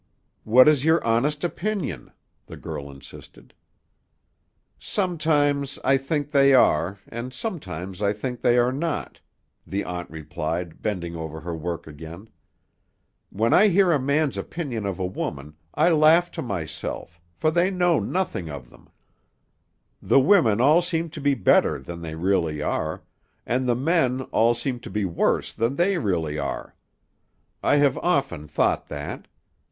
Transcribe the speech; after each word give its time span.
"What 0.45 0.67
is 0.67 0.83
your 0.83 1.03
honest 1.03 1.43
opinion?" 1.43 2.11
the 2.47 2.57
girl 2.57 2.89
insisted. 2.89 3.53
"Sometimes 4.79 5.77
I 5.83 5.97
think 5.97 6.31
they 6.31 6.55
are, 6.55 6.97
and 7.07 7.31
sometimes 7.31 8.01
I 8.01 8.11
think 8.11 8.41
they 8.41 8.57
are 8.57 8.71
not," 8.71 9.19
the 9.67 9.83
aunt 9.83 10.09
replied, 10.09 10.81
bending 10.81 11.15
over 11.15 11.41
her 11.41 11.55
work 11.55 11.85
again. 11.85 12.29
"When 13.29 13.53
I 13.53 13.67
hear 13.67 13.91
a 13.91 13.99
man's 13.99 14.39
opinion 14.39 14.87
of 14.87 14.97
a 14.97 15.05
woman, 15.05 15.55
I 15.75 15.91
laugh 15.91 16.31
to 16.31 16.41
myself, 16.41 17.21
for 17.35 17.51
they 17.51 17.69
know 17.69 17.99
nothing 17.99 18.49
of 18.49 18.71
them. 18.71 18.89
The 20.01 20.19
women 20.19 20.59
all 20.59 20.81
seem 20.81 21.11
to 21.11 21.21
be 21.21 21.35
better 21.35 21.77
than 21.77 22.01
they 22.01 22.15
really 22.15 22.59
are, 22.59 23.03
and 23.45 23.69
the 23.69 23.75
men 23.75 24.21
all 24.31 24.55
seem 24.55 24.79
to 24.79 24.89
be 24.89 25.05
worse 25.05 25.53
than 25.53 25.75
they 25.75 25.99
really 25.99 26.39
are; 26.39 26.73
I 27.61 27.75
have 27.75 27.99
often 27.99 28.47
thought 28.47 28.87
that. 28.87 29.27